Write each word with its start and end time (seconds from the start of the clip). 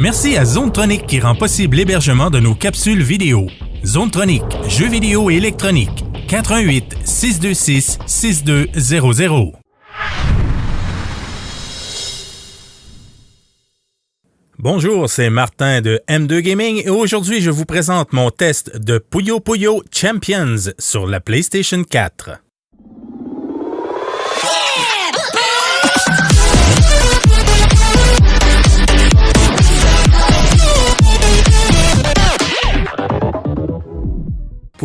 Merci 0.00 0.36
à 0.38 0.46
Zonetronic 0.46 1.06
qui 1.06 1.20
rend 1.20 1.34
possible 1.34 1.76
l'hébergement 1.76 2.30
de 2.30 2.40
nos 2.40 2.54
capsules 2.54 3.02
vidéo. 3.02 3.48
Zonetronic, 3.84 4.42
jeux 4.66 4.88
vidéo 4.88 5.30
et 5.30 5.34
électronique. 5.34 6.04
88 6.26 6.96
626 7.04 7.98
6200. 8.06 9.52
Bonjour, 14.58 15.10
c'est 15.10 15.28
Martin 15.28 15.82
de 15.82 16.00
M2 16.08 16.40
Gaming 16.40 16.82
et 16.82 16.88
aujourd'hui 16.88 17.42
je 17.42 17.50
vous 17.50 17.66
présente 17.66 18.14
mon 18.14 18.30
test 18.30 18.74
de 18.78 18.96
Puyo 18.98 19.38
Puyo 19.40 19.82
Champions 19.92 20.72
sur 20.78 21.06
la 21.06 21.20
PlayStation 21.20 21.84
4. 21.84 22.38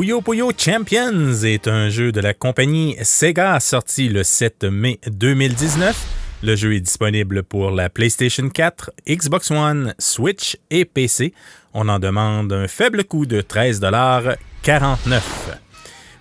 Puyo 0.05 0.21
Puyo 0.21 0.51
Champions 0.55 1.33
est 1.43 1.67
un 1.67 1.89
jeu 1.89 2.11
de 2.11 2.19
la 2.19 2.35
compagnie 2.35 2.95
Sega 3.01 3.59
sorti 3.59 4.07
le 4.07 4.21
7 4.21 4.65
mai 4.65 4.99
2019. 5.07 5.97
Le 6.43 6.55
jeu 6.55 6.75
est 6.75 6.79
disponible 6.79 7.41
pour 7.41 7.71
la 7.71 7.89
PlayStation 7.89 8.47
4, 8.47 8.91
Xbox 9.09 9.49
One, 9.49 9.95
Switch 9.97 10.57
et 10.69 10.85
PC. 10.85 11.33
On 11.73 11.89
en 11.89 11.97
demande 11.97 12.53
un 12.53 12.67
faible 12.67 13.05
coût 13.05 13.25
de 13.25 13.41
13,49$. 13.41 15.21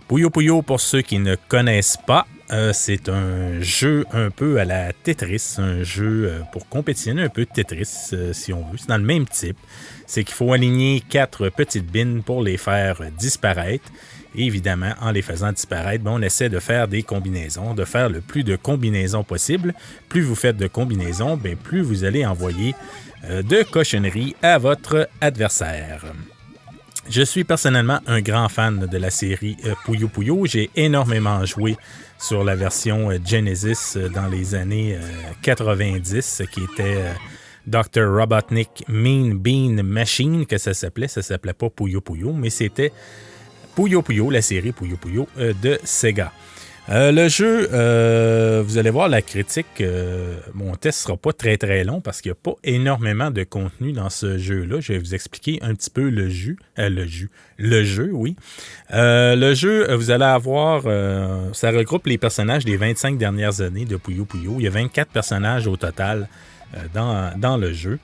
Puyo 0.09 0.31
Puyo, 0.31 0.63
pour 0.63 0.81
ceux 0.81 1.03
qui 1.03 1.19
ne 1.19 1.35
connaissent 1.35 1.99
pas, 2.07 2.27
euh, 2.51 2.73
c'est 2.75 3.09
un 3.09 3.61
jeu 3.61 4.05
un 4.13 4.31
peu 4.31 4.61
à 4.61 4.67
la 4.67 4.93
Tetris, 4.93 5.55
un 5.57 5.83
jeu 5.83 6.29
euh, 6.29 6.41
pour 6.53 6.69
compétitionner 6.69 7.23
un 7.23 7.31
peu 7.31 7.47
de 7.47 7.51
Tetris, 7.51 8.11
euh, 8.13 8.35
si 8.35 8.53
on 8.53 8.61
veut. 8.61 8.77
C'est 8.77 8.89
dans 8.89 8.99
le 8.99 9.05
même 9.05 9.27
type. 9.27 9.57
C'est 10.07 10.25
qu'il 10.25 10.35
faut 10.35 10.53
aligner 10.53 11.03
quatre 11.09 11.49
petites 11.49 11.91
bines 11.91 12.23
pour 12.23 12.43
les 12.43 12.59
faire 12.59 13.01
disparaître. 13.19 13.91
Et 14.37 14.45
évidemment, 14.45 14.93
en 15.01 15.11
les 15.11 15.23
faisant 15.23 15.53
disparaître, 15.53 16.05
ben, 16.05 16.11
on 16.11 16.21
essaie 16.21 16.51
de 16.51 16.59
faire 16.59 16.87
des 16.87 17.03
combinaisons, 17.03 17.73
de 17.73 17.85
faire 17.85 18.11
le 18.11 18.21
plus 18.21 18.45
de 18.45 18.57
combinaisons 18.57 19.25
possible. 19.25 19.73
Plus 20.11 20.21
vous 20.21 20.35
faites 20.35 20.59
de 20.59 20.67
combinaisons, 20.67 21.39
ben, 21.39 21.57
plus 21.57 21.81
vous 21.81 22.05
allez 22.05 22.27
envoyer 22.27 22.75
de 23.23 23.63
cochonneries 23.63 24.37
à 24.43 24.59
votre 24.59 25.09
adversaire. 25.23 26.03
Je 27.09 27.23
suis 27.23 27.45
personnellement 27.45 28.01
un 28.07 28.21
grand 28.21 28.51
fan 28.51 28.81
de 28.81 28.99
la 28.99 29.09
série 29.09 29.57
Puyo 29.87 30.09
Puyo. 30.09 30.45
J'ai 30.45 30.69
énormément 30.77 31.43
joué 31.47 31.77
sur 32.25 32.43
la 32.43 32.55
version 32.55 33.11
euh, 33.11 33.19
Genesis 33.23 33.97
euh, 33.97 34.09
dans 34.09 34.29
les 34.29 34.55
années 34.55 34.99
90, 35.43 36.41
euh, 36.41 36.45
qui 36.47 36.61
était 36.63 37.05
Dr. 37.67 38.09
Robotnik 38.09 38.85
Mean 38.89 39.35
Bean 39.35 39.83
Machine, 39.83 40.47
que 40.47 40.57
ça 40.57 40.73
s'appelait. 40.73 41.09
Ça 41.09 41.21
s'appelait 41.21 41.53
pas 41.53 41.69
Puyo 41.69 42.01
Puyo, 42.01 42.33
mais 42.33 42.49
c'était 42.49 42.93
Puyo 43.77 44.01
Puyo, 44.01 44.31
la 44.31 44.41
série 44.41 44.73
Puyo 44.73 44.97
Puyo 44.97 45.29
de 45.37 45.79
Sega. 45.85 46.33
Euh, 46.91 47.13
le 47.13 47.29
jeu, 47.29 47.71
euh, 47.73 48.63
vous 48.65 48.77
allez 48.77 48.91
voir 48.91 49.09
la 49.09 49.23
critique. 49.23 49.81
Euh, 49.81 50.37
mon 50.53 50.75
test 50.75 51.01
sera 51.01 51.17
pas 51.17 51.33
très 51.33 51.57
très 51.57 51.83
long 51.83 52.03
parce 52.03 52.21
qu'il 52.21 52.31
n'y 52.31 52.37
a 52.37 52.41
pas 52.43 52.57
énormément 52.63 53.31
de 53.31 53.43
contenu 53.43 53.93
dans 53.93 54.11
ce 54.11 54.37
jeu-là. 54.37 54.81
Je 54.81 54.93
vais 54.93 54.99
vous 54.99 55.15
expliquer 55.15 55.59
un 55.63 55.75
petit 55.75 55.89
peu 55.89 56.11
le 56.11 56.29
jeu. 56.29 56.57
le 56.77 57.07
jeu. 57.07 57.31
Le 57.57 57.85
jeu, 57.85 58.11
oui. 58.13 58.37
le 58.91 59.55
jeu, 59.55 59.95
vous 59.95 60.11
allez 60.11 60.25
avoir. 60.25 60.83
ça 61.55 61.71
regroupe 61.71 62.07
les 62.07 62.19
personnages 62.19 62.65
des 62.65 62.77
25 62.77 63.17
dernières 63.17 63.63
années 63.63 63.87
de 63.87 63.97
Puyo 63.97 64.27
Puyo. 64.27 64.57
Il 64.59 64.65
y 64.65 64.67
a 64.67 64.71
24 64.71 65.09
personnages 65.11 65.67
au 65.67 65.77
total 65.77 66.29
dans, 66.93 67.33
dans 67.39 67.57
le 67.57 67.73
jeu. 67.73 67.99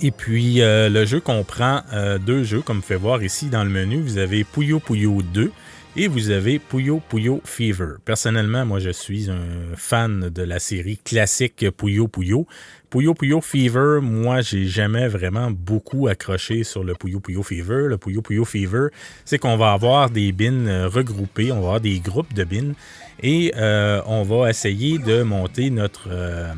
Et 0.00 0.12
puis, 0.12 0.60
le 0.60 1.04
jeu 1.04 1.20
comprend 1.20 1.82
deux 2.24 2.44
jeux, 2.44 2.62
comme 2.62 2.76
vous 2.76 2.82
pouvez 2.82 2.96
voir 2.96 3.22
ici 3.22 3.46
dans 3.46 3.64
le 3.64 3.70
menu. 3.70 4.00
Vous 4.00 4.18
avez 4.18 4.44
Puyo 4.44 4.78
Puyo 4.78 5.20
2 5.22 5.50
et 5.98 6.08
vous 6.08 6.30
avez 6.30 6.58
Puyo 6.58 7.00
Puyo 7.08 7.40
Fever. 7.44 7.94
Personnellement, 8.04 8.66
moi, 8.66 8.80
je 8.80 8.90
suis 8.90 9.30
un 9.30 9.74
fan 9.76 10.28
de 10.28 10.42
la 10.42 10.58
série 10.58 10.98
classique 10.98 11.64
Puyo 11.70 12.06
Puyo. 12.06 12.46
Puyo 12.90 13.14
Puyo 13.14 13.40
Fever, 13.40 14.00
moi, 14.02 14.42
j'ai 14.42 14.66
jamais 14.66 15.08
vraiment 15.08 15.50
beaucoup 15.50 16.06
accroché 16.06 16.64
sur 16.64 16.84
le 16.84 16.94
Puyo 16.94 17.20
Puyo 17.20 17.42
Fever. 17.42 17.86
Le 17.88 17.96
Puyo 17.96 18.20
Puyo 18.20 18.44
Fever, 18.44 18.88
c'est 19.24 19.38
qu'on 19.38 19.56
va 19.56 19.72
avoir 19.72 20.10
des 20.10 20.32
bins 20.32 20.66
euh, 20.66 20.88
regroupés, 20.88 21.50
on 21.50 21.60
va 21.60 21.66
avoir 21.66 21.80
des 21.80 21.98
groupes 21.98 22.34
de 22.34 22.44
bins 22.44 22.74
et 23.22 23.54
euh, 23.56 24.02
on 24.04 24.22
va 24.22 24.50
essayer 24.50 24.98
de 24.98 25.22
monter 25.22 25.70
notre, 25.70 26.08
euh, 26.10 26.52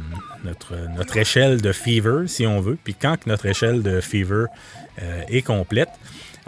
notre, 0.45 0.75
notre 0.97 1.17
échelle 1.17 1.63
de 1.63 1.71
Fever, 1.71 2.25
si 2.27 2.45
on 2.45 2.61
veut. 2.61 2.77
Puis 2.83 2.95
quand 2.95 3.27
notre 3.29 3.47
échelle 3.47 3.83
de 3.83 4.01
Fever 4.01 4.47
est 5.29 5.43
complète, 5.43 5.91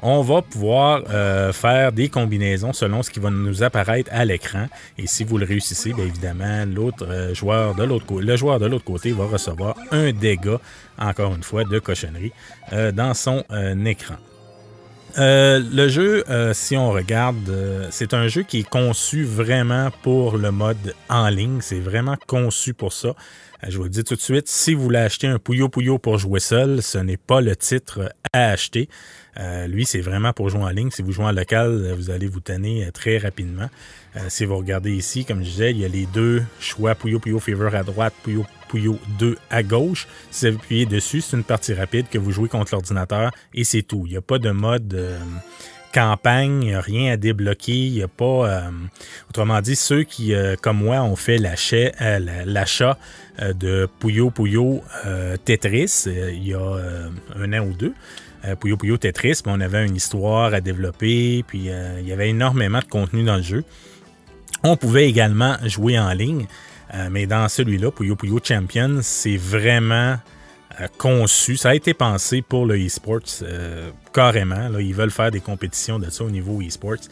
on 0.02 0.22
va 0.22 0.42
pouvoir 0.42 1.02
euh, 1.10 1.52
faire 1.52 1.92
des 1.92 2.08
combinaisons 2.08 2.72
selon 2.72 3.02
ce 3.02 3.10
qui 3.10 3.20
va 3.20 3.30
nous 3.30 3.62
apparaître 3.62 4.10
à 4.12 4.24
l'écran. 4.24 4.66
Et 4.98 5.06
si 5.06 5.24
vous 5.24 5.38
le 5.38 5.44
réussissez, 5.44 5.92
bien 5.92 6.04
évidemment, 6.04 6.64
l'autre 6.66 7.06
euh, 7.08 7.34
joueur 7.34 7.74
de 7.74 7.84
l'autre 7.84 8.20
le 8.20 8.36
joueur 8.36 8.58
de 8.58 8.66
l'autre 8.66 8.84
côté 8.84 9.12
va 9.12 9.26
recevoir 9.26 9.76
un 9.90 10.12
dégât, 10.12 10.60
encore 10.98 11.34
une 11.34 11.42
fois, 11.42 11.64
de 11.64 11.78
cochonnerie 11.78 12.32
euh, 12.72 12.92
dans 12.92 13.14
son 13.14 13.44
écran. 13.84 14.16
le 15.16 15.88
jeu, 15.88 16.24
si 16.52 16.76
on 16.76 16.90
regarde, 16.90 17.88
c'est 17.90 18.14
un 18.14 18.28
jeu 18.28 18.42
qui 18.42 18.60
est 18.60 18.68
conçu 18.68 19.24
vraiment 19.24 19.90
pour 20.02 20.36
le 20.36 20.50
mode 20.50 20.94
en 21.08 21.28
ligne. 21.28 21.60
C'est 21.60 21.80
vraiment 21.80 22.16
conçu 22.26 22.74
pour 22.74 22.92
ça. 22.92 23.14
je 23.66 23.76
vous 23.76 23.84
le 23.84 23.90
dis 23.90 24.04
tout 24.04 24.14
de 24.14 24.20
suite, 24.20 24.48
si 24.48 24.74
vous 24.74 24.82
voulez 24.82 24.98
acheter 24.98 25.26
un 25.26 25.38
Puyo 25.38 25.68
Puyo 25.68 25.98
pour 25.98 26.18
jouer 26.18 26.40
seul, 26.40 26.82
ce 26.82 26.98
n'est 26.98 27.16
pas 27.16 27.40
le 27.40 27.56
titre 27.56 28.12
à 28.32 28.50
acheter. 28.50 28.88
Euh, 29.40 29.66
lui, 29.66 29.86
c'est 29.86 30.00
vraiment 30.00 30.32
pour 30.32 30.50
jouer 30.50 30.62
en 30.62 30.68
ligne. 30.68 30.90
Si 30.90 31.02
vous 31.02 31.12
jouez 31.12 31.24
en 31.24 31.32
local, 31.32 31.92
vous 31.96 32.10
allez 32.10 32.26
vous 32.26 32.40
tanner 32.40 32.84
euh, 32.84 32.90
très 32.90 33.18
rapidement. 33.18 33.70
Euh, 34.16 34.20
si 34.28 34.44
vous 34.44 34.56
regardez 34.56 34.92
ici, 34.92 35.24
comme 35.24 35.38
je 35.38 35.50
disais, 35.50 35.70
il 35.70 35.78
y 35.78 35.84
a 35.84 35.88
les 35.88 36.06
deux 36.06 36.42
choix 36.58 36.94
Puyo 36.94 37.18
Puyo 37.18 37.38
Fever 37.38 37.70
à 37.74 37.82
droite, 37.82 38.12
Puyo 38.22 38.44
Puyo 38.68 38.98
2 39.18 39.38
à 39.50 39.62
gauche. 39.62 40.06
Si 40.30 40.50
vous 40.50 40.56
appuyez 40.56 40.86
dessus, 40.86 41.22
c'est 41.22 41.36
une 41.36 41.44
partie 41.44 41.72
rapide 41.72 42.06
que 42.10 42.18
vous 42.18 42.32
jouez 42.32 42.48
contre 42.48 42.74
l'ordinateur 42.74 43.30
et 43.54 43.64
c'est 43.64 43.82
tout. 43.82 44.02
Il 44.06 44.10
n'y 44.10 44.16
a 44.18 44.22
pas 44.22 44.38
de 44.38 44.50
mode 44.50 45.10
campagne, 45.92 46.76
rien 46.76 47.14
à 47.14 47.16
débloquer. 47.16 47.72
Il 47.72 47.92
n'y 47.94 48.02
a 48.02 48.08
pas. 48.08 48.70
autrement 49.28 49.60
dit, 49.60 49.74
ceux 49.74 50.04
qui, 50.04 50.32
comme 50.62 50.78
moi, 50.84 51.02
ont 51.02 51.16
fait 51.16 51.38
l'achat 51.38 52.96
de 53.40 53.88
Puyo 53.98 54.30
Puyo 54.30 54.82
Tetris 55.44 56.04
il 56.06 56.46
y 56.46 56.54
a 56.54 56.78
un 57.34 57.52
an 57.52 57.66
ou 57.66 57.72
deux. 57.72 57.94
Euh, 58.44 58.56
Puyo 58.56 58.76
Puyo 58.76 58.96
Tetris, 58.96 59.42
on 59.46 59.60
avait 59.60 59.86
une 59.86 59.96
histoire 59.96 60.54
à 60.54 60.60
développer, 60.60 61.44
puis 61.46 61.70
euh, 61.70 62.00
il 62.00 62.08
y 62.08 62.12
avait 62.12 62.30
énormément 62.30 62.78
de 62.78 62.84
contenu 62.84 63.24
dans 63.24 63.36
le 63.36 63.42
jeu. 63.42 63.64
On 64.62 64.76
pouvait 64.76 65.08
également 65.08 65.56
jouer 65.64 65.98
en 65.98 66.12
ligne, 66.12 66.46
euh, 66.94 67.08
mais 67.10 67.26
dans 67.26 67.48
celui-là, 67.48 67.90
Puyo 67.90 68.16
Puyo 68.16 68.38
Champions, 68.42 69.00
c'est 69.02 69.36
vraiment 69.36 70.16
conçu. 70.96 71.56
Ça 71.56 71.70
a 71.70 71.74
été 71.74 71.92
pensé 71.92 72.40
pour 72.40 72.64
le 72.64 72.78
e-sports 72.78 73.44
carrément. 74.14 74.68
Là, 74.68 74.80
ils 74.80 74.94
veulent 74.94 75.10
faire 75.10 75.30
des 75.30 75.40
compétitions 75.40 75.98
de 75.98 76.08
ça 76.08 76.24
au 76.24 76.30
niveau 76.30 76.62
e-sports. 76.62 77.08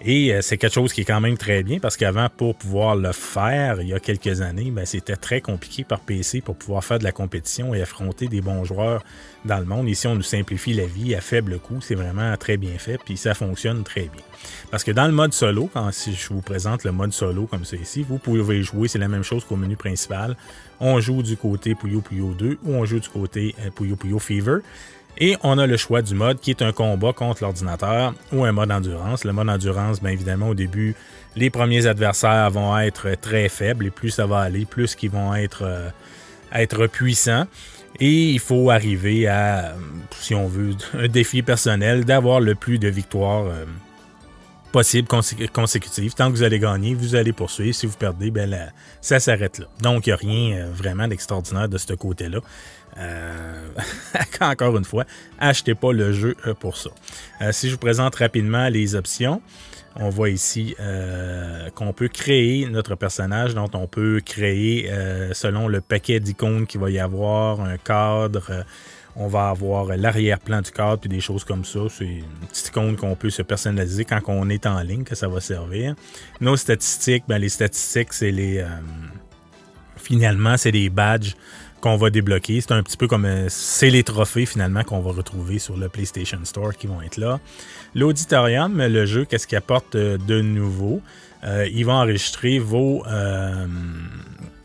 Et 0.00 0.32
euh, 0.32 0.42
c'est 0.42 0.58
quelque 0.58 0.74
chose 0.74 0.92
qui 0.92 1.00
est 1.00 1.04
quand 1.04 1.20
même 1.20 1.36
très 1.36 1.62
bien 1.62 1.80
parce 1.80 1.96
qu'avant, 1.96 2.28
pour 2.34 2.54
pouvoir 2.54 2.94
le 2.94 3.10
faire, 3.12 3.80
il 3.80 3.88
y 3.88 3.94
a 3.94 3.98
quelques 3.98 4.40
années, 4.40 4.70
ben, 4.70 4.86
c'était 4.86 5.16
très 5.16 5.40
compliqué 5.40 5.82
par 5.82 6.00
PC 6.00 6.40
pour 6.40 6.54
pouvoir 6.54 6.84
faire 6.84 7.00
de 7.00 7.04
la 7.04 7.10
compétition 7.10 7.74
et 7.74 7.82
affronter 7.82 8.28
des 8.28 8.40
bons 8.40 8.64
joueurs 8.64 9.02
dans 9.44 9.58
le 9.58 9.64
monde. 9.64 9.88
Ici, 9.88 10.06
on 10.06 10.14
nous 10.14 10.22
simplifie 10.22 10.72
la 10.72 10.86
vie 10.86 11.16
à 11.16 11.20
faible 11.20 11.58
coût. 11.58 11.80
C'est 11.80 11.96
vraiment 11.96 12.36
très 12.36 12.56
bien 12.56 12.78
fait, 12.78 12.98
puis 13.04 13.16
ça 13.16 13.34
fonctionne 13.34 13.82
très 13.82 14.02
bien. 14.02 14.22
Parce 14.70 14.84
que 14.84 14.92
dans 14.92 15.06
le 15.06 15.12
mode 15.12 15.32
solo, 15.32 15.68
quand 15.72 15.90
si 15.92 16.12
je 16.14 16.28
vous 16.28 16.42
présente 16.42 16.84
le 16.84 16.92
mode 16.92 17.12
solo 17.12 17.46
comme 17.46 17.64
ça 17.64 17.76
ici, 17.76 18.04
vous 18.08 18.18
pouvez 18.18 18.62
jouer, 18.62 18.86
c'est 18.86 18.98
la 18.98 19.08
même 19.08 19.24
chose 19.24 19.44
qu'au 19.44 19.56
menu 19.56 19.76
principal. 19.76 20.36
On 20.80 21.00
joue 21.00 21.24
du 21.24 21.36
côté 21.36 21.74
Puyo 21.74 22.00
Puyo 22.00 22.34
2 22.34 22.58
ou 22.62 22.74
on 22.74 22.84
joue 22.84 23.00
du 23.00 23.08
côté 23.08 23.56
euh, 23.60 23.70
Puyo 23.70 23.96
Puyo 23.96 24.20
Fever. 24.20 24.58
Et 25.20 25.36
on 25.42 25.58
a 25.58 25.66
le 25.66 25.76
choix 25.76 26.00
du 26.00 26.14
mode 26.14 26.38
qui 26.40 26.50
est 26.50 26.62
un 26.62 26.72
combat 26.72 27.12
contre 27.12 27.42
l'ordinateur 27.42 28.14
ou 28.32 28.44
un 28.44 28.52
mode 28.52 28.70
endurance. 28.70 29.24
Le 29.24 29.32
mode 29.32 29.48
endurance, 29.48 30.00
bien 30.00 30.12
évidemment, 30.12 30.48
au 30.48 30.54
début, 30.54 30.94
les 31.34 31.50
premiers 31.50 31.86
adversaires 31.86 32.50
vont 32.50 32.78
être 32.78 33.10
très 33.20 33.48
faibles 33.48 33.86
et 33.86 33.90
plus 33.90 34.10
ça 34.10 34.26
va 34.26 34.38
aller, 34.40 34.64
plus 34.64 34.94
qu'ils 34.94 35.10
vont 35.10 35.34
être, 35.34 35.64
euh, 35.64 36.88
puissants. 36.88 37.46
Et 37.98 38.30
il 38.30 38.38
faut 38.38 38.70
arriver 38.70 39.26
à, 39.26 39.74
si 40.20 40.36
on 40.36 40.46
veut, 40.46 40.70
un 40.94 41.08
défi 41.08 41.42
personnel 41.42 42.04
d'avoir 42.04 42.38
le 42.38 42.54
plus 42.54 42.78
de 42.78 42.88
victoires 42.88 43.46
euh, 43.46 43.64
possible 44.72 45.08
consécutives. 45.52 46.14
Tant 46.14 46.30
que 46.30 46.36
vous 46.36 46.42
allez 46.42 46.58
gagner, 46.58 46.94
vous 46.94 47.14
allez 47.14 47.32
poursuivre. 47.32 47.74
Si 47.74 47.86
vous 47.86 47.96
perdez, 47.96 48.30
ben 48.30 48.72
ça 49.00 49.20
s'arrête 49.20 49.58
là. 49.58 49.66
Donc, 49.80 50.06
il 50.06 50.10
n'y 50.10 50.12
a 50.12 50.16
rien 50.16 50.58
euh, 50.58 50.70
vraiment 50.72 51.08
d'extraordinaire 51.08 51.68
de 51.68 51.78
ce 51.78 51.92
côté-là. 51.94 52.40
Euh, 52.98 53.68
encore 54.40 54.76
une 54.76 54.84
fois, 54.84 55.04
achetez 55.38 55.74
pas 55.74 55.92
le 55.92 56.12
jeu 56.12 56.36
euh, 56.46 56.54
pour 56.54 56.76
ça. 56.76 56.90
Euh, 57.40 57.52
si 57.52 57.68
je 57.68 57.74
vous 57.74 57.78
présente 57.78 58.16
rapidement 58.16 58.68
les 58.68 58.94
options, 58.94 59.40
On 60.00 60.10
voit 60.10 60.28
ici 60.30 60.76
qu'on 61.74 61.92
peut 61.92 62.08
créer 62.08 62.68
notre 62.68 62.94
personnage, 62.94 63.54
donc 63.54 63.70
on 63.74 63.88
peut 63.88 64.20
créer 64.24 64.88
selon 65.32 65.66
le 65.66 65.80
paquet 65.80 66.20
d'icônes 66.20 66.66
qu'il 66.66 66.80
va 66.80 66.88
y 66.90 67.00
avoir, 67.00 67.60
un 67.62 67.78
cadre 67.78 68.64
on 69.18 69.26
va 69.26 69.48
avoir 69.48 69.96
l'arrière-plan 69.96 70.62
du 70.62 70.70
cadre 70.70 70.98
puis 70.98 71.08
des 71.08 71.20
choses 71.20 71.44
comme 71.44 71.64
ça. 71.64 71.80
C'est 71.90 72.04
une 72.04 72.46
petite 72.48 72.68
icône 72.68 72.96
qu'on 72.96 73.16
peut 73.16 73.30
se 73.30 73.42
personnaliser 73.42 74.04
quand 74.04 74.20
on 74.28 74.48
est 74.48 74.64
en 74.64 74.80
ligne 74.80 75.02
que 75.02 75.16
ça 75.16 75.28
va 75.28 75.40
servir. 75.40 75.94
Nos 76.40 76.56
statistiques, 76.56 77.24
ben, 77.26 77.38
les 77.38 77.48
statistiques, 77.48 78.12
c'est 78.12 78.30
les. 78.30 78.58
Euh, 78.58 78.68
finalement, 79.96 80.56
c'est 80.56 80.70
des 80.70 80.88
badges 80.88 81.34
qu'on 81.80 81.96
va 81.96 82.10
débloquer. 82.10 82.60
C'est 82.60 82.72
un 82.72 82.82
petit 82.84 82.96
peu 82.96 83.08
comme 83.08 83.24
euh, 83.24 83.48
c'est 83.48 83.90
les 83.90 84.04
trophées 84.04 84.46
finalement 84.46 84.84
qu'on 84.84 85.00
va 85.00 85.10
retrouver 85.10 85.58
sur 85.58 85.76
le 85.76 85.88
PlayStation 85.88 86.38
Store 86.44 86.74
qui 86.76 86.86
vont 86.86 87.02
être 87.02 87.16
là. 87.16 87.40
L'auditorium, 87.96 88.80
le 88.80 89.04
jeu, 89.04 89.24
qu'est-ce 89.24 89.48
qu'il 89.48 89.58
apporte 89.58 89.96
euh, 89.96 90.16
de 90.16 90.40
nouveau? 90.40 91.02
il 91.72 91.84
va 91.84 91.92
enregistrer 91.92 92.58
vos, 92.58 93.04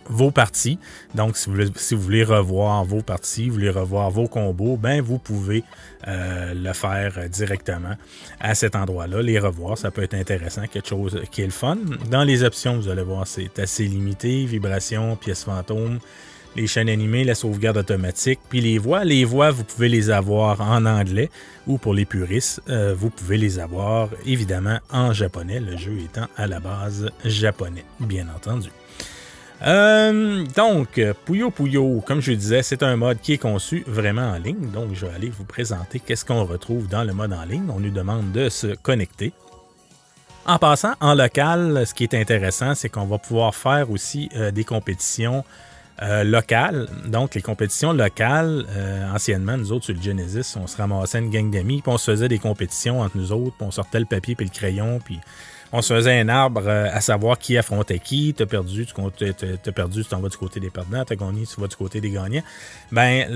vos 0.09 0.31
parties. 0.31 0.79
Donc, 1.15 1.37
si 1.37 1.49
vous, 1.49 2.01
voulez, 2.01 2.23
revoir 2.23 2.83
vos 2.85 3.01
parties, 3.01 3.49
vous 3.49 3.55
voulez 3.55 3.69
revoir 3.69 4.09
vos 4.11 4.27
combos, 4.27 4.77
ben 4.77 5.01
vous 5.01 5.17
pouvez 5.17 5.63
euh, 6.07 6.53
le 6.53 6.73
faire 6.73 7.29
directement 7.29 7.95
à 8.39 8.55
cet 8.55 8.75
endroit-là. 8.75 9.21
Les 9.21 9.39
revoir, 9.39 9.77
ça 9.77 9.91
peut 9.91 10.03
être 10.03 10.15
intéressant, 10.15 10.67
quelque 10.67 10.89
chose 10.89 11.21
qui 11.31 11.41
est 11.41 11.45
le 11.45 11.51
fun. 11.51 11.77
Dans 12.09 12.23
les 12.23 12.43
options, 12.43 12.77
vous 12.77 12.89
allez 12.89 13.03
voir, 13.03 13.27
c'est 13.27 13.59
assez 13.59 13.85
limité. 13.85 14.45
Vibrations, 14.45 15.15
pièces 15.15 15.43
fantômes, 15.43 15.99
les 16.55 16.67
chaînes 16.67 16.89
animées, 16.89 17.23
la 17.23 17.35
sauvegarde 17.35 17.77
automatique, 17.77 18.39
puis 18.49 18.61
les 18.61 18.77
voix. 18.77 19.03
Les 19.03 19.25
voix, 19.25 19.51
vous 19.51 19.63
pouvez 19.63 19.89
les 19.89 20.09
avoir 20.09 20.61
en 20.61 20.85
anglais 20.85 21.29
ou 21.67 21.77
pour 21.77 21.93
les 21.93 22.05
puristes, 22.05 22.61
euh, 22.69 22.93
vous 22.97 23.09
pouvez 23.09 23.37
les 23.37 23.59
avoir 23.59 24.09
évidemment 24.25 24.79
en 24.91 25.13
japonais, 25.13 25.59
le 25.59 25.77
jeu 25.77 25.97
étant 26.03 26.27
à 26.35 26.47
la 26.47 26.59
base 26.59 27.09
japonais, 27.23 27.85
bien 27.99 28.27
entendu. 28.35 28.69
Euh, 29.65 30.43
donc, 30.57 30.99
Puyo 31.25 31.49
Puyo, 31.49 32.03
comme 32.05 32.21
je 32.21 32.33
disais, 32.33 32.63
c'est 32.63 32.83
un 32.83 32.97
mode 32.97 33.19
qui 33.21 33.33
est 33.33 33.37
conçu 33.37 33.83
vraiment 33.87 34.31
en 34.31 34.37
ligne. 34.37 34.69
Donc, 34.71 34.93
je 34.93 35.05
vais 35.05 35.13
aller 35.13 35.29
vous 35.29 35.45
présenter 35.45 35.99
qu'est-ce 35.99 36.25
qu'on 36.25 36.43
retrouve 36.45 36.87
dans 36.87 37.03
le 37.03 37.13
mode 37.13 37.31
en 37.31 37.45
ligne. 37.45 37.69
On 37.73 37.79
nous 37.79 37.89
demande 37.89 38.31
de 38.31 38.49
se 38.49 38.67
connecter. 38.67 39.31
En 40.45 40.57
passant, 40.57 40.93
en 40.99 41.15
local, 41.15 41.83
ce 41.87 41.93
qui 41.93 42.03
est 42.03 42.13
intéressant, 42.13 42.75
c'est 42.75 42.89
qu'on 42.89 43.05
va 43.05 43.17
pouvoir 43.17 43.55
faire 43.55 43.89
aussi 43.89 44.29
euh, 44.35 44.51
des 44.51 44.65
compétitions 44.65 45.45
euh, 46.01 46.25
locales. 46.25 46.89
Donc, 47.05 47.33
les 47.33 47.41
compétitions 47.41 47.93
locales, 47.93 48.65
anciennement, 49.13 49.55
nous 49.55 49.71
autres 49.71 49.85
sur 49.85 49.95
le 49.95 50.01
Genesis, 50.01 50.57
on 50.57 50.67
se 50.67 50.75
ramassait 50.75 51.19
une 51.19 51.29
gang 51.29 51.49
d'amis, 51.49 51.81
puis 51.81 51.91
on 51.93 51.97
se 51.97 52.11
faisait 52.11 52.27
des 52.27 52.39
compétitions 52.39 52.99
entre 52.99 53.15
nous 53.15 53.31
autres, 53.31 53.55
puis 53.55 53.65
on 53.65 53.71
sortait 53.71 53.99
le 53.99 54.05
papier 54.05 54.35
puis 54.35 54.45
le 54.45 54.51
crayon, 54.51 54.99
puis 54.99 55.21
on 55.73 55.81
se 55.81 55.91
faisait 55.91 56.19
un 56.19 56.29
arbre 56.29 56.61
euh, 56.67 56.87
à 56.93 57.01
savoir 57.01 57.39
qui 57.39 57.57
affrontait 57.57 57.97
qui. 57.97 58.33
T'as 58.37 58.45
perdu, 58.45 58.85
tu 58.85 59.25
as 59.25 59.71
perdu, 59.71 60.03
tu 60.03 60.09
t'en 60.09 60.19
vas 60.19 60.29
du 60.29 60.37
côté 60.37 60.59
des 60.59 60.69
perdants. 60.69 61.03
T'as 61.03 61.15
gagné, 61.15 61.45
tu 61.47 61.59
vas 61.59 61.67
du 61.67 61.75
côté 61.75 61.99
des 61.99 62.11
gagnants. 62.11 62.43
Ben, 62.91 63.27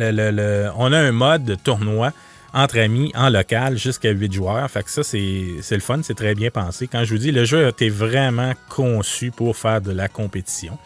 on 0.78 0.94
a 0.94 1.00
un 1.00 1.12
mode 1.12 1.58
tournoi 1.64 2.14
entre 2.54 2.80
amis 2.80 3.12
en 3.16 3.30
local 3.30 3.78
jusqu'à 3.78 4.12
8 4.12 4.32
joueurs. 4.32 4.70
Fait 4.70 4.84
que 4.84 4.92
ça, 4.92 5.04
c'est 5.04 5.72
le 5.72 5.80
fun, 5.80 6.02
c'est 6.04 6.14
très 6.14 6.36
bien 6.36 6.52
pensé. 6.52 6.88
Quand 6.88 7.04
je 7.04 7.14
vous 7.16 7.20
dis, 7.20 7.32
le 7.32 7.44
jeu 7.44 7.66
a 7.66 7.70
été 7.70 7.90
vraiment 7.90 8.54
conçu 8.70 9.32
pour 9.32 9.58
faire 9.58 9.82
de 9.82 9.92
la 9.92 10.08
compétition. 10.08 10.78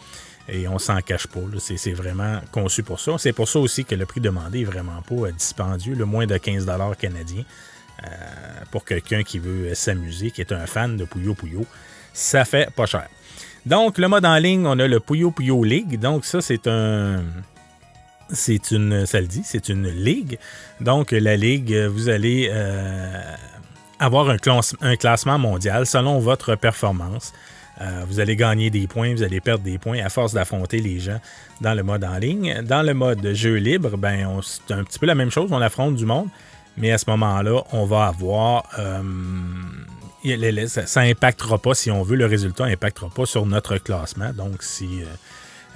Et 0.47 0.69
on 0.69 0.79
s'en 0.79 1.01
cache 1.01 1.27
pas. 1.27 1.41
C'est 1.59 1.91
vraiment 1.91 2.39
conçu 2.53 2.81
pour 2.81 3.01
ça. 3.01 3.17
C'est 3.17 3.33
pour 3.33 3.49
ça 3.49 3.59
aussi 3.59 3.83
que 3.83 3.95
le 3.95 4.05
prix 4.05 4.21
demandé 4.21 4.61
est 4.61 4.65
vraiment 4.65 5.01
pas 5.01 5.31
dispendieux, 5.31 5.95
le 5.95 6.05
moins 6.05 6.25
de 6.25 6.37
15 6.37 6.65
canadiens. 6.97 7.43
Euh, 8.03 8.07
pour 8.71 8.83
quelqu'un 8.83 9.21
qui 9.23 9.37
veut 9.37 9.75
s'amuser, 9.75 10.31
qui 10.31 10.41
est 10.41 10.51
un 10.51 10.65
fan 10.65 10.97
de 10.97 11.05
Puyo 11.05 11.35
Puyo, 11.35 11.65
ça 12.13 12.45
fait 12.45 12.71
pas 12.71 12.85
cher. 12.85 13.07
Donc, 13.65 13.99
le 13.99 14.07
mode 14.07 14.25
en 14.25 14.37
ligne, 14.37 14.65
on 14.65 14.79
a 14.79 14.87
le 14.87 14.99
Puyo 14.99 15.29
Puyo 15.31 15.63
League. 15.63 15.99
Donc, 15.99 16.25
ça, 16.25 16.41
c'est 16.41 16.67
un. 16.67 17.23
C'est 18.31 18.71
une. 18.71 19.05
Ça 19.05 19.21
le 19.21 19.27
dit, 19.27 19.41
c'est 19.43 19.69
une 19.69 19.87
ligue. 19.87 20.39
Donc, 20.79 21.11
la 21.11 21.37
ligue, 21.37 21.75
vous 21.75 22.09
allez 22.09 22.49
euh, 22.51 23.21
avoir 23.99 24.29
un, 24.29 24.95
classement 24.95 25.37
mondial 25.37 25.85
selon 25.85 26.19
votre 26.19 26.55
performance. 26.55 27.33
Euh, 27.81 28.03
vous 28.07 28.19
allez 28.19 28.35
gagner 28.35 28.69
des 28.69 28.87
points, 28.87 29.13
vous 29.13 29.23
allez 29.23 29.41
perdre 29.41 29.63
des 29.63 29.77
points 29.77 29.99
à 30.03 30.09
force 30.09 30.33
d'affronter 30.33 30.79
les 30.79 30.99
gens 30.99 31.19
dans 31.61 31.73
le 31.73 31.83
mode 31.83 32.03
en 32.03 32.17
ligne. 32.17 32.61
Dans 32.63 32.81
le 32.81 32.93
mode 32.93 33.33
jeu 33.33 33.55
libre, 33.55 33.97
ben, 33.97 34.39
c'est 34.41 34.73
un 34.73 34.83
petit 34.83 34.97
peu 34.97 35.05
la 35.05 35.15
même 35.15 35.29
chose. 35.29 35.51
On 35.51 35.61
affronte 35.61 35.95
du 35.95 36.05
monde. 36.05 36.29
Mais 36.77 36.91
à 36.91 36.97
ce 36.97 37.09
moment-là, 37.09 37.63
on 37.71 37.85
va 37.85 38.05
avoir. 38.05 38.69
Euh, 38.79 39.01
ça 40.85 41.03
n'impactera 41.03 41.57
pas, 41.57 41.73
si 41.73 41.89
on 41.89 42.03
veut, 42.03 42.15
le 42.15 42.25
résultat 42.25 42.67
n'impactera 42.67 43.09
pas 43.09 43.25
sur 43.25 43.45
notre 43.45 43.77
classement. 43.77 44.31
Donc, 44.33 44.63
si, 44.63 45.01
euh, 45.01 45.05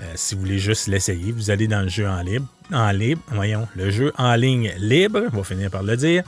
euh, 0.02 0.12
si 0.16 0.36
vous 0.36 0.42
voulez 0.42 0.60
juste 0.60 0.88
l'essayer, 0.88 1.32
vous 1.32 1.50
allez 1.50 1.68
dans 1.68 1.82
le 1.82 1.90
jeu 1.90 2.08
en 2.08 2.22
libre. 2.22 2.48
En 2.72 2.92
libre, 2.92 3.22
voyons, 3.32 3.68
le 3.76 3.92
jeu 3.92 4.14
en 4.18 4.36
ligne 4.36 4.74
libre, 4.78 5.22
on 5.34 5.38
va 5.38 5.44
finir 5.44 5.70
par 5.70 5.84
le 5.84 5.98
dire. 5.98 6.24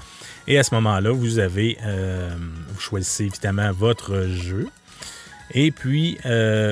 Et 0.48 0.58
à 0.58 0.64
ce 0.64 0.74
moment-là, 0.76 1.12
vous 1.12 1.40
avez. 1.40 1.78
vous 2.70 2.80
choisissez 2.80 3.26
évidemment 3.26 3.72
votre 3.72 4.28
jeu. 4.28 4.68
Et 5.52 5.72
puis, 5.72 6.18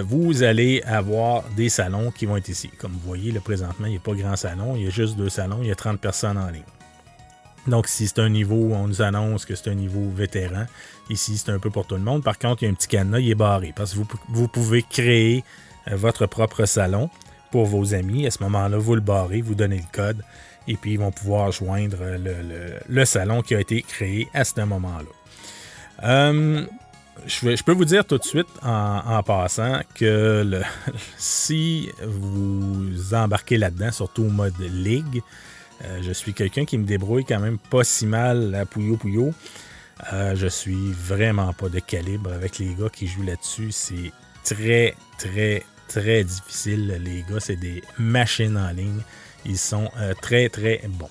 vous 0.04 0.44
allez 0.44 0.84
avoir 0.86 1.44
des 1.56 1.70
salons 1.70 2.12
qui 2.12 2.26
vont 2.28 2.38
être 2.38 2.50
ici. 2.50 2.70
Comme 2.78 2.92
vous 2.92 3.08
voyez, 3.08 3.32
là, 3.32 3.40
présentement, 3.40 3.88
il 3.88 3.92
n'y 3.92 3.98
a 3.98 4.02
pas 4.02 4.14
grand 4.14 4.36
salon. 4.36 4.76
Il 4.76 4.84
y 4.84 4.88
a 4.88 4.92
juste 4.92 5.16
deux 5.16 5.30
salons. 5.30 5.60
Il 5.62 5.68
y 5.68 5.72
a 5.72 5.76
30 5.76 6.00
personnes 6.00 6.38
en 6.38 6.50
ligne. 6.50 6.62
Donc, 7.68 7.88
si 7.88 8.08
c'est 8.08 8.20
un 8.20 8.30
niveau, 8.30 8.72
on 8.74 8.88
nous 8.88 9.02
annonce 9.02 9.46
que 9.46 9.56
c'est 9.56 9.70
un 9.70 9.76
niveau 9.76 10.10
vétéran. 10.10 10.66
Ici, 11.10 11.38
c'est 11.38 11.52
un 11.52 11.60
peu 11.60 11.70
pour 11.70 11.88
tout 11.88 11.96
le 11.96 12.02
monde. 12.02 12.24
Par 12.24 12.38
contre, 12.38 12.64
il 12.64 12.66
y 12.66 12.68
a 12.68 12.72
un 12.72 12.76
petit 12.76 12.88
cadenas, 12.88 13.20
il 13.20 13.32
est 13.32 13.36
barré. 13.36 13.74
Parce 13.76 13.94
que 13.94 14.00
vous, 14.30 14.48
pouvez 14.48 14.84
créer 14.84 15.44
euh, 15.88 15.96
votre 15.96 16.28
propre 16.28 16.66
salon 16.66 17.10
pour 17.52 17.66
vos 17.66 17.94
amis. 17.94 18.28
À 18.28 18.32
ce 18.32 18.44
moment-là, 18.44 18.78
vous 18.78 18.96
le 18.96 19.02
barrez, 19.02 19.42
vous 19.42 19.56
donnez 19.56 19.78
le 19.78 19.92
code. 19.92 20.22
Et 20.68 20.76
puis, 20.76 20.94
ils 20.94 21.00
vont 21.00 21.12
pouvoir 21.12 21.52
joindre 21.52 21.98
le, 22.88 23.06
salon 23.06 23.42
qui 23.42 23.56
a 23.56 23.60
été 23.60 23.82
créé 23.82 24.28
à 24.34 24.44
ce 24.44 24.62
moment-là. 24.62 25.10
Euh, 26.04 26.66
je, 27.26 27.64
peux 27.64 27.72
vous 27.72 27.86
dire 27.86 28.06
tout 28.06 28.18
de 28.18 28.24
suite 28.24 28.48
en, 28.62 29.24
passant 29.24 29.82
que 29.96 30.62
si 31.18 31.90
vous 32.04 33.14
embarquez 33.14 33.58
là-dedans, 33.58 33.92
surtout 33.92 34.24
au 34.24 34.30
mode 34.30 34.54
Ligue, 34.60 35.22
euh, 35.84 36.00
je 36.02 36.12
suis 36.12 36.34
quelqu'un 36.34 36.66
qui 36.66 36.78
me 36.78 36.86
débrouille 36.86 37.26
quand 37.26 37.40
même 37.40 37.58
pas 37.58 37.84
si 37.84 38.06
mal 38.06 38.56
à 38.56 38.66
Puyo 38.66 38.98
Puyo. 38.98 39.34
Euh, 40.14 40.36
je 40.36 40.48
suis 40.48 40.92
vraiment 40.92 41.54
pas 41.54 41.70
de 41.70 41.80
calibre 41.80 42.32
avec 42.34 42.60
les 42.60 42.74
gars 42.74 42.90
qui 42.90 43.08
jouent 43.08 43.24
là-dessus. 43.24 43.72
C'est 43.72 44.12
très, 44.44 44.96
très, 45.18 45.64
très 45.88 46.24
difficile. 46.24 47.02
Les 47.04 47.24
gars, 47.24 47.40
c'est 47.40 47.56
des 47.56 47.82
machines 47.98 48.58
en 48.58 48.70
ligne. 48.72 49.02
Ils 49.46 49.58
sont 49.58 49.90
euh, 49.98 50.14
très, 50.22 50.50
très 50.50 50.82
bons. 50.88 51.10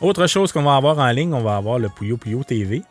Autre 0.00 0.26
chose 0.26 0.52
qu'on 0.52 0.62
va 0.62 0.76
avoir 0.76 0.98
en 0.98 1.10
ligne, 1.10 1.34
on 1.34 1.42
va 1.42 1.56
avoir 1.56 1.78
le 1.78 1.88
Puyo 1.88 2.16
Puyo 2.16 2.44
TV. 2.44 2.82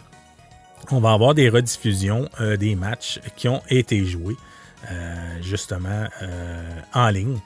On 0.91 0.99
va 0.99 1.13
avoir 1.13 1.33
des 1.33 1.49
rediffusions 1.49 2.29
des 2.59 2.75
matchs 2.75 3.19
qui 3.35 3.47
ont 3.49 3.61
été 3.69 4.05
joués 4.05 4.37
justement 5.41 6.07
en 6.93 7.09
ligne. 7.09 7.39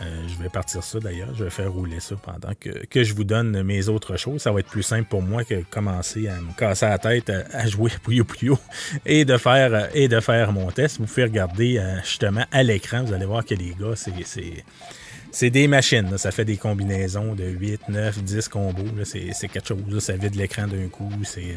Euh, 0.00 0.28
je 0.28 0.42
vais 0.42 0.48
partir 0.48 0.82
ça 0.82 1.00
d'ailleurs. 1.00 1.34
Je 1.34 1.44
vais 1.44 1.50
faire 1.50 1.72
rouler 1.72 2.00
ça 2.00 2.16
pendant 2.16 2.52
que, 2.54 3.04
je 3.04 3.14
vous 3.14 3.24
donne 3.24 3.62
mes 3.62 3.88
autres 3.88 4.16
choses. 4.16 4.42
Ça 4.42 4.52
va 4.52 4.60
être 4.60 4.68
plus 4.68 4.82
simple 4.82 5.08
pour 5.08 5.22
moi 5.22 5.44
que 5.44 5.62
commencer 5.70 6.28
à 6.28 6.36
me 6.40 6.52
casser 6.56 6.86
la 6.86 6.98
tête 6.98 7.30
à, 7.30 7.66
jouer 7.66 7.90
Puyo 8.02 8.24
Puyo 8.24 8.58
et 9.06 9.24
de, 9.24 9.36
faire, 9.36 9.88
et 9.94 10.08
de 10.08 10.20
faire 10.20 10.52
mon 10.52 10.70
test. 10.70 10.98
Vous 10.98 11.06
pouvez 11.06 11.24
regarder 11.24 11.78
euh, 11.78 11.98
justement 12.02 12.44
à 12.52 12.62
l'écran. 12.62 13.02
Vous 13.04 13.12
allez 13.12 13.26
voir 13.26 13.44
que 13.44 13.54
les 13.54 13.74
gars, 13.78 13.94
c'est. 13.94 15.50
des 15.50 15.68
machines. 15.68 16.16
Ça 16.16 16.30
fait 16.30 16.44
des 16.44 16.56
combinaisons 16.56 17.34
de 17.34 17.44
8, 17.44 17.88
9, 17.88 18.22
10 18.22 18.48
combos. 18.48 19.04
C'est 19.04 19.48
quelque 19.48 19.66
chose. 19.66 19.98
Ça 20.02 20.16
vide 20.16 20.36
l'écran 20.36 20.66
d'un 20.66 20.88
coup. 20.88 21.10
C'est 21.24 21.56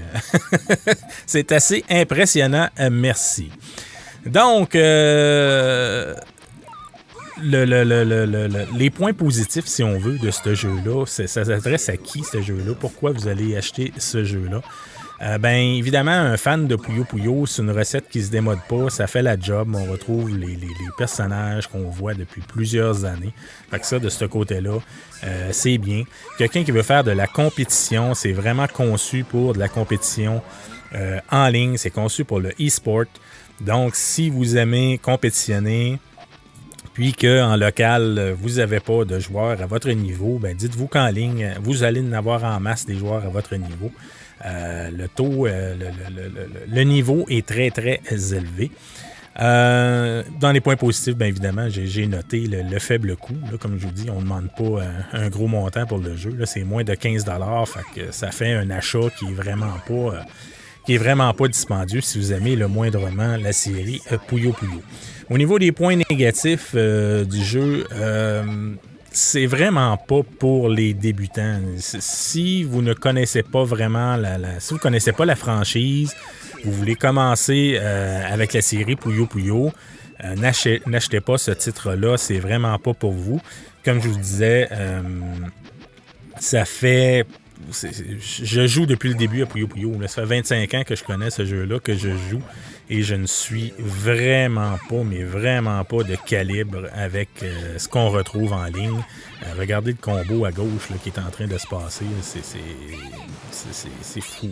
euh, 1.35 1.43
assez 1.55 1.83
impressionnant. 1.89 2.69
merci. 2.89 3.51
Donc, 4.25 4.75
les 7.39 8.89
points 8.89 9.13
positifs, 9.13 9.65
si 9.65 9.83
on 9.83 9.97
veut, 9.97 10.17
de 10.17 10.31
ce 10.31 10.53
jeu-là, 10.53 11.05
ça 11.05 11.27
s'adresse 11.27 11.89
à 11.89 11.97
qui 11.97 12.23
ce 12.23 12.41
jeu-là? 12.41 12.73
Pourquoi 12.79 13.11
vous 13.11 13.27
allez 13.27 13.55
acheter 13.55 13.93
ce 13.97 14.23
jeu-là? 14.23 14.61
Euh, 15.21 15.37
ben 15.37 15.55
évidemment, 15.55 16.11
un 16.11 16.35
fan 16.35 16.67
de 16.67 16.75
Puyo 16.75 17.03
Puyo, 17.03 17.45
c'est 17.45 17.61
une 17.61 17.69
recette 17.69 18.09
qui 18.09 18.23
se 18.23 18.31
démode 18.31 18.59
pas, 18.67 18.89
ça 18.89 19.05
fait 19.05 19.21
la 19.21 19.39
job, 19.39 19.75
on 19.75 19.85
retrouve 19.91 20.35
les, 20.35 20.57
personnages 20.97 21.67
qu'on 21.67 21.89
voit 21.89 22.15
depuis 22.15 22.41
plusieurs 22.41 23.05
années. 23.05 23.33
Fait 23.69 23.79
que 23.79 23.85
ça, 23.85 23.99
de 23.99 24.09
ce 24.09 24.25
côté-là, 24.25 24.79
euh, 25.23 25.49
c'est 25.51 25.77
bien. 25.77 26.03
Quelqu'un 26.39 26.63
qui 26.63 26.71
veut 26.71 26.81
faire 26.81 27.03
de 27.03 27.11
la 27.11 27.27
compétition, 27.27 28.15
c'est 28.15 28.31
vraiment 28.31 28.67
conçu 28.67 29.23
pour 29.23 29.53
de 29.53 29.59
la 29.59 29.69
compétition 29.69 30.41
euh, 30.95 31.19
en 31.29 31.47
ligne, 31.49 31.77
c'est 31.77 31.91
conçu 31.91 32.25
pour 32.25 32.39
le 32.39 32.49
e-sport. 32.59 33.05
Donc, 33.59 33.95
si 33.95 34.31
vous 34.31 34.57
aimez 34.57 34.99
compétitionner, 35.03 35.99
puis 36.93 37.13
qu'en 37.13 37.55
local, 37.55 38.35
vous 38.39 38.55
n'avez 38.55 38.79
pas 38.79 39.05
de 39.05 39.19
joueurs 39.19 39.61
à 39.61 39.65
votre 39.65 39.91
niveau, 39.91 40.39
ben 40.39 40.55
dites-vous 40.55 40.87
qu'en 40.87 41.07
ligne, 41.07 41.53
vous 41.61 41.83
allez 41.83 42.01
en 42.01 42.13
avoir 42.13 42.43
en 42.43 42.59
masse 42.59 42.85
des 42.85 42.95
joueurs 42.95 43.25
à 43.25 43.29
votre 43.29 43.55
niveau. 43.55 43.91
le 44.43 45.07
taux, 45.07 45.47
le, 45.47 46.83
niveau 46.83 47.25
est 47.29 47.45
très, 47.45 47.69
très 47.69 48.01
élevé. 48.33 48.71
dans 49.37 50.51
les 50.51 50.59
points 50.59 50.75
positifs, 50.75 51.15
bien 51.15 51.27
évidemment, 51.27 51.67
j'ai 51.69 52.07
noté 52.07 52.45
le, 52.47 52.79
faible 52.79 53.15
coût. 53.15 53.37
comme 53.59 53.79
je 53.79 53.85
vous 53.85 53.93
dis, 53.93 54.09
on 54.09 54.17
ne 54.17 54.23
demande 54.23 54.49
pas 54.55 54.83
un, 55.13 55.29
gros 55.29 55.47
montant 55.47 55.85
pour 55.85 55.99
le 55.99 56.17
jeu. 56.17 56.37
C'est 56.45 56.63
moins 56.63 56.83
de 56.83 56.93
15 56.93 57.25
fait 57.65 58.01
que 58.01 58.11
Ça 58.11 58.31
fait 58.31 58.51
un 58.53 58.69
achat 58.69 59.09
qui 59.17 59.25
est 59.25 59.33
vraiment 59.33 59.77
pas 59.87 60.25
qui 60.85 60.95
est 60.95 60.97
vraiment 60.97 61.33
pas 61.33 61.47
dispendieux 61.47 62.01
si 62.01 62.17
vous 62.17 62.33
aimez 62.33 62.55
le 62.55 62.67
moindrement 62.67 63.37
la 63.37 63.53
série 63.53 64.01
Puyo 64.27 64.51
Puyo. 64.53 64.81
Au 65.31 65.37
niveau 65.37 65.59
des 65.59 65.71
points 65.71 65.95
négatifs 65.95 66.71
euh, 66.75 67.23
du 67.23 67.41
jeu, 67.41 67.87
euh, 67.93 68.73
c'est 69.13 69.45
vraiment 69.45 69.95
pas 69.95 70.23
pour 70.39 70.67
les 70.67 70.93
débutants. 70.93 71.61
Si 71.77 72.63
vous 72.63 72.81
ne 72.81 72.93
connaissez 72.93 73.41
pas 73.41 73.63
vraiment 73.63 74.17
la, 74.17 74.59
si 74.59 74.73
vous 74.73 74.79
connaissez 74.79 75.13
pas 75.13 75.25
la 75.25 75.37
franchise, 75.37 76.13
vous 76.65 76.73
voulez 76.73 76.95
commencer 76.95 77.77
euh, 77.79 78.21
avec 78.29 78.51
la 78.51 78.61
série 78.61 78.97
Puyo 78.97 79.25
Puyo, 79.25 79.71
n'achetez 80.35 81.21
pas 81.21 81.37
ce 81.37 81.51
titre-là, 81.51 82.17
c'est 82.17 82.39
vraiment 82.39 82.77
pas 82.77 82.93
pour 82.93 83.13
vous. 83.13 83.39
Comme 83.85 84.01
je 84.01 84.09
vous 84.09 84.19
disais, 84.19 84.67
ça 86.39 86.65
fait 86.65 87.25
je 87.69 88.67
joue 88.67 88.85
depuis 88.85 89.09
le 89.09 89.15
début 89.15 89.41
à 89.41 89.45
Puyo 89.45 89.67
Puyo. 89.67 89.93
Ça 90.07 90.21
fait 90.21 90.41
25 90.41 90.73
ans 90.73 90.83
que 90.83 90.95
je 90.95 91.03
connais 91.03 91.29
ce 91.29 91.45
jeu-là, 91.45 91.79
que 91.79 91.93
je 91.95 92.09
joue 92.29 92.41
et 92.89 93.03
je 93.03 93.15
ne 93.15 93.25
suis 93.25 93.73
vraiment 93.79 94.77
pas, 94.89 95.03
mais 95.05 95.23
vraiment 95.23 95.83
pas 95.83 96.03
de 96.03 96.15
calibre 96.15 96.87
avec 96.93 97.29
euh, 97.43 97.77
ce 97.77 97.87
qu'on 97.87 98.09
retrouve 98.09 98.53
en 98.53 98.65
ligne. 98.65 99.01
Euh, 99.43 99.53
regardez 99.57 99.91
le 99.91 99.97
combo 99.97 100.45
à 100.45 100.51
gauche 100.51 100.89
qui 101.03 101.09
est 101.09 101.19
en 101.19 101.29
train 101.31 101.47
de 101.47 101.57
se 101.57 101.67
passer. 101.67 102.05
C'est 104.01 104.21
fou. 104.21 104.49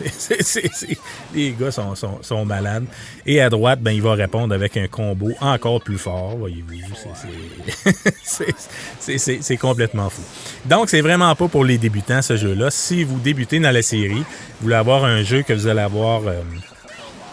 les 1.34 1.52
gars 1.52 1.70
sont, 1.70 1.94
sont, 2.22 2.44
malades. 2.44 2.86
Et 3.26 3.40
à 3.40 3.50
droite, 3.50 3.80
ben, 3.80 3.90
il 3.90 4.02
va 4.02 4.14
répondre 4.14 4.54
avec 4.54 4.76
un 4.76 4.86
combo 4.86 5.32
encore 5.40 5.82
plus 5.82 5.98
fort. 5.98 6.36
Voyez-vous, 6.38 6.94
c'est 9.00 9.56
complètement 9.56 10.08
fou. 10.10 10.22
Donc, 10.64 10.88
c'est 10.90 11.02
vraiment 11.02 11.34
pas 11.34 11.48
pour 11.48 11.64
les 11.64 11.76
débutants 11.76 12.22
ce 12.22 12.36
jeu-là. 12.36 12.70
Si 12.70 13.04
vous 13.04 13.18
débutez 13.18 13.60
dans 13.60 13.72
la 13.72 13.82
série, 13.82 14.14
vous 14.14 14.62
voulez 14.62 14.76
avoir 14.76 15.04
un 15.04 15.22
jeu 15.22 15.42
que 15.42 15.52
vous 15.52 15.66
allez 15.66 15.80
avoir. 15.80 16.22
Euh, 16.26 16.40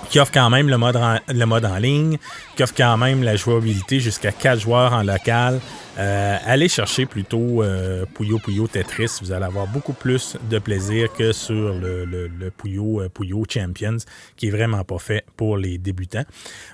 qui 0.10 0.20
offre 0.20 0.32
quand 0.32 0.50
même 0.50 0.70
le 0.70 0.78
mode, 0.78 0.96
en, 0.96 1.18
le 1.28 1.46
mode 1.46 1.66
en 1.66 1.78
ligne, 1.78 2.18
qui 2.56 2.64
offre 2.64 2.74
quand 2.76 2.98
même 2.98 3.24
la 3.24 3.36
jouabilité 3.36 4.00
jusqu'à 4.00 4.32
4 4.32 4.60
joueurs 4.60 4.94
en 4.94 5.04
local. 5.04 5.60
Euh, 5.98 6.38
allez 6.46 6.70
chercher 6.70 7.06
plutôt 7.06 7.64
euh, 7.64 8.06
Puyo 8.14 8.38
Puyo 8.40 8.68
Tetris. 8.68 9.18
Vous 9.22 9.32
allez 9.32 9.46
avoir 9.46 9.68
beaucoup 9.68 9.94
plus 9.94 10.38
de 10.50 10.60
plaisir 10.60 11.12
que 11.12 11.32
sur 11.32 11.74
le, 11.74 12.06
le, 12.06 12.28
le 12.28 12.52
Puyo, 12.52 13.02
euh, 13.02 13.10
Puyo 13.10 13.44
Champions, 13.50 13.98
qui 14.36 14.48
est 14.48 14.52
vraiment 14.52 14.84
pas 14.84 15.00
fait 15.00 15.26
pour 15.36 15.58
les 15.58 15.78
débutants. 15.78 16.26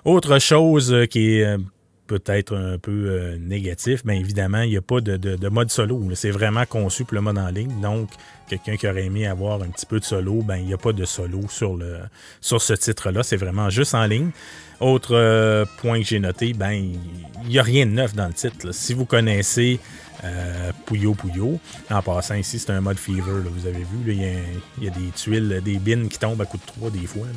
Autre 0.04 0.40
chose 0.40 0.94
qui 1.10 1.40
est 1.40 1.58
peut-être 2.08 2.56
un 2.56 2.78
peu 2.78 2.92
euh, 2.92 3.38
négatif, 3.38 4.06
bien 4.06 4.16
évidemment, 4.16 4.62
il 4.62 4.70
n'y 4.70 4.78
a 4.78 4.82
pas 4.82 5.02
de, 5.02 5.48
mode 5.50 5.72
solo. 5.72 6.02
C'est 6.16 6.32
vraiment 6.32 6.66
conçu 6.66 7.06
pour 7.06 7.16
le 7.16 7.22
mode 7.22 7.38
en 7.38 7.48
ligne. 7.50 7.82
Donc, 7.82 8.10
quelqu'un 8.48 8.76
qui 8.76 8.88
aurait 8.88 9.06
aimé 9.06 9.26
avoir 9.28 9.62
un 9.62 9.70
petit 9.70 9.86
peu 9.86 10.00
de 10.00 10.06
solo, 10.06 10.42
ben 10.42 10.58
il 10.58 10.66
n'y 10.66 10.74
a 10.74 10.78
pas 10.78 10.94
de 10.94 11.06
solo 11.06 11.42
sur, 11.50 11.76
le, 11.76 12.00
sur 12.42 12.62
ce 12.62 12.74
titre-là. 12.74 13.24
C'est 13.24 13.38
vraiment 13.38 13.70
juste 13.70 13.96
en 13.96 14.06
ligne. 14.06 14.32
Autre 14.80 15.16
euh, 15.16 15.66
point 15.78 16.00
que 16.02 16.06
j'ai 16.06 16.20
noté, 16.20 16.54
ben 16.54 16.72
il 16.72 17.50
n'y 17.50 17.60
a 17.60 17.64
rien 17.64 17.86
de 17.86 17.92
neuf 17.92 18.14
dans 18.14 18.28
le 18.28 18.34
titre. 18.34 18.74
Si 18.74 18.94
vous 18.94 19.06
connaissez 19.06 19.80
euh, 20.24 20.72
Puyo 20.86 21.14
Puyo. 21.14 21.60
En 21.90 22.02
passant 22.02 22.36
ici, 22.36 22.60
c'est 22.60 22.72
un 22.72 22.82
mode 22.82 22.98
fever, 22.98 23.42
vous 23.46 23.68
avez 23.68 23.84
vu. 23.84 24.00
Il 24.08 24.84
y, 24.84 24.88
a 24.88 24.92
des 24.92 25.12
tuiles, 25.16 25.62
des 25.64 25.78
bins 25.78 26.08
qui 26.08 26.18
tombent 26.18 26.42
à 26.42 26.46
coup 26.46 26.58
de 26.58 26.66
3 26.66 26.90
des 26.90 27.06
fois. 27.06 27.28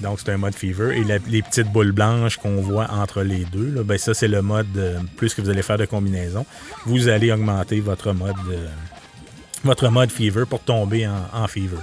Donc 0.00 0.20
c'est 0.20 0.32
un 0.32 0.36
mode 0.36 0.54
fever. 0.54 0.96
Et 0.98 1.04
les 1.04 1.42
petites 1.42 1.70
boules 1.72 1.92
blanches 1.92 2.36
qu'on 2.36 2.60
voit 2.60 2.90
entre 2.90 3.22
les 3.22 3.44
deux, 3.44 3.82
ben, 3.82 3.98
ça 3.98 4.14
c'est 4.14 4.28
le 4.28 4.42
mode, 4.42 4.76
euh, 4.76 4.98
plus 5.16 5.34
que 5.34 5.42
vous 5.42 5.50
allez 5.50 5.62
faire 5.62 5.78
de 5.78 5.86
combinaison, 5.86 6.44
vous 6.84 7.08
allez 7.08 7.32
augmenter 7.32 7.80
votre 7.80 8.12
mode, 8.12 8.34
euh, 8.50 8.68
votre 9.64 9.88
mode 9.88 10.10
fever 10.10 10.44
pour 10.48 10.60
tomber 10.60 11.06
en 11.06 11.46
fever. 11.48 11.78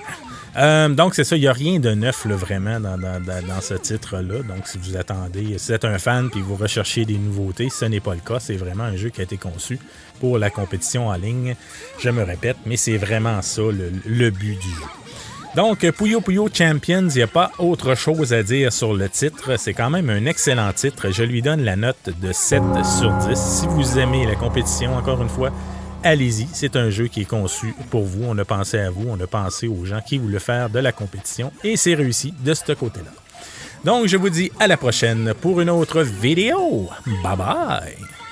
Euh, 0.55 0.89
donc, 0.89 1.15
c'est 1.15 1.23
ça, 1.23 1.35
il 1.35 1.41
n'y 1.41 1.47
a 1.47 1.53
rien 1.53 1.79
de 1.79 1.91
neuf 1.91 2.27
vraiment 2.27 2.79
dans, 2.79 3.61
ce 3.61 3.73
titre-là. 3.73 4.43
Donc, 4.43 4.67
si 4.67 4.77
vous 4.77 4.95
attendez, 4.97 5.57
si 5.57 5.67
vous 5.67 5.73
êtes 5.73 5.85
un 5.85 5.97
fan 5.97 6.29
et 6.35 6.41
vous 6.41 6.55
recherchez 6.55 7.05
des 7.05 7.17
nouveautés, 7.17 7.69
ce 7.69 7.85
n'est 7.85 7.99
pas 7.99 8.13
le 8.13 8.19
cas. 8.19 8.39
C'est 8.39 8.55
vraiment 8.55 8.83
un 8.83 8.95
jeu 8.95 9.09
qui 9.09 9.21
a 9.21 9.23
été 9.23 9.37
conçu 9.37 9.79
pour 10.19 10.37
la 10.37 10.49
compétition 10.49 11.07
en 11.07 11.15
ligne. 11.15 11.55
Je 11.99 12.09
me 12.09 12.23
répète, 12.23 12.57
mais 12.65 12.77
c'est 12.77 12.97
vraiment 12.97 13.41
ça 13.41 13.63
le, 13.63 14.29
but 14.29 14.59
du 14.59 14.69
jeu. 14.69 14.85
Donc, 15.55 15.89
Puyo 15.91 16.21
Puyo 16.21 16.49
Champions, 16.51 17.09
il 17.09 17.15
n'y 17.15 17.21
a 17.21 17.27
pas 17.27 17.51
autre 17.59 17.95
chose 17.95 18.33
à 18.33 18.41
dire 18.41 18.73
sur 18.73 18.93
le 18.93 19.09
titre. 19.09 19.57
C'est 19.57 19.73
quand 19.73 19.89
même 19.89 20.09
un 20.09 20.25
excellent 20.25 20.71
titre. 20.73 21.11
Je 21.11 21.23
lui 21.23 21.41
donne 21.41 21.61
la 21.61 21.75
note 21.75 22.09
de 22.21 22.31
7 22.31 22.61
sur 22.99 23.11
10. 23.27 23.37
Si 23.37 23.67
vous 23.67 23.99
aimez 23.99 24.25
la 24.25 24.35
compétition, 24.35 24.95
encore 24.95 25.21
une 25.21 25.29
fois, 25.29 25.51
allez-y. 26.03 26.47
C'est 26.53 26.75
un 26.75 26.89
jeu 26.89 27.07
qui 27.07 27.21
est 27.21 27.25
conçu 27.25 27.73
pour 27.89 28.03
vous. 28.03 28.23
On 28.25 28.37
a 28.37 28.45
pensé 28.45 28.79
à 28.79 28.89
vous, 28.89 29.07
on 29.09 29.19
a 29.19 29.27
pensé 29.27 29.67
aux 29.67 29.85
gens 29.85 30.01
qui 30.01 30.17
voulaient 30.17 30.39
faire 30.39 30.69
de 30.69 30.79
la 30.79 30.91
compétition 30.91 31.51
et 31.63 31.77
c'est 31.77 31.95
réussi 31.95 32.33
de 32.39 32.53
ce 32.53 32.73
côté-là. 32.73 33.11
Donc, 33.83 34.07
je 34.07 34.15
vous 34.15 34.29
dis 34.29 34.51
à 34.59 34.67
la 34.67 34.77
prochaine 34.77 35.33
pour 35.41 35.59
une 35.59 35.69
autre 35.69 36.01
vidéo. 36.01 36.89
Bye 37.23 37.37
bye! 37.37 38.22